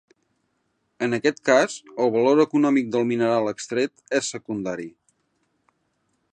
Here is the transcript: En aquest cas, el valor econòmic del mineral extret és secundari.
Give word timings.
En 1.07 1.17
aquest 1.17 1.41
cas, 1.49 1.75
el 2.05 2.09
valor 2.15 2.41
econòmic 2.45 2.89
del 2.97 3.07
mineral 3.11 3.53
extret 3.53 4.19
és 4.21 4.33
secundari. 4.37 4.89